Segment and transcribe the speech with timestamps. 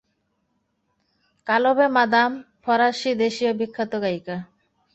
[1.47, 2.31] কালভে, Madame
[2.63, 4.35] ফরাসীদেশীয় বিখ্যাত গায়িকা।